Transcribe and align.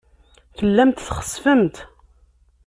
Tellamt 0.57 1.03
txessfemt. 1.07 1.75